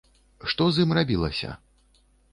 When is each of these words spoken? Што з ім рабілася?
Што 0.53 0.63
з 0.77 0.85
ім 0.87 0.95
рабілася? 0.99 1.49